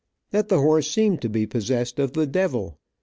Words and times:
That 0.31 0.47
the 0.47 0.57
horse 0.59 0.89
seemed 0.89 1.21
to 1.21 1.29
be 1.29 1.45
possessed 1.45 1.99
of 1.99 2.13
the 2.13 2.25
devil. 2.25 2.79